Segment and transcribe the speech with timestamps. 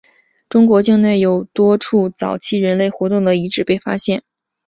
[0.49, 4.23] 中国境内有多处早期人类活动的遗址被发现。